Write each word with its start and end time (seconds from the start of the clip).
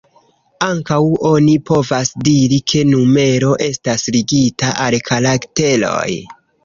Ankaŭ 0.67 0.95
oni 1.31 1.51
povas 1.69 2.11
diri 2.29 2.59
ke 2.73 2.81
numero 2.93 3.51
estas 3.67 4.07
ligita 4.17 4.71
al 4.87 4.99
karakteroj. 5.11 6.09